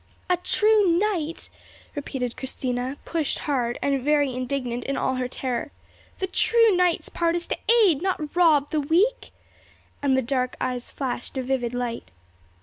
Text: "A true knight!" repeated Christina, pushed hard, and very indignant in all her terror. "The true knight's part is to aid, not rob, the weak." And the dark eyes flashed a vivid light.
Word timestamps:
"A 0.31 0.37
true 0.37 0.97
knight!" 0.97 1.47
repeated 1.93 2.35
Christina, 2.35 2.97
pushed 3.05 3.37
hard, 3.37 3.77
and 3.83 4.01
very 4.01 4.33
indignant 4.33 4.83
in 4.83 4.97
all 4.97 5.13
her 5.13 5.27
terror. 5.27 5.69
"The 6.17 6.25
true 6.25 6.75
knight's 6.75 7.07
part 7.09 7.35
is 7.35 7.47
to 7.49 7.57
aid, 7.83 8.01
not 8.01 8.35
rob, 8.35 8.71
the 8.71 8.79
weak." 8.81 9.29
And 10.01 10.17
the 10.17 10.23
dark 10.23 10.55
eyes 10.59 10.89
flashed 10.89 11.37
a 11.37 11.43
vivid 11.43 11.75
light. 11.75 12.09